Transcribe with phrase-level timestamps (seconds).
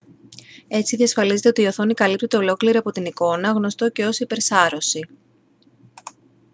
[0.67, 5.01] έτσι διασφαλίζεται ότι η οθόνη καλύπτεται ολόκληρη από την εικόνα γνωστό και ως υπερσάρωση